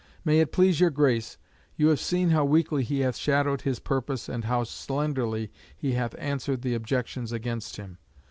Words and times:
May 0.25 0.39
it 0.39 0.51
please 0.51 0.79
your 0.79 0.89
Grace, 0.89 1.37
you 1.75 1.89
have 1.89 1.99
seen 1.99 2.31
how 2.31 2.43
weakly 2.43 2.83
he 2.83 3.01
hath 3.01 3.15
shadowed 3.15 3.61
his 3.61 3.77
purpose 3.77 4.27
and 4.27 4.45
how 4.45 4.63
slenderly 4.63 5.51
he 5.77 5.91
hath 5.91 6.15
answered 6.17 6.63
the 6.63 6.73
objections 6.73 7.31
against 7.31 7.75
him. 7.77 7.99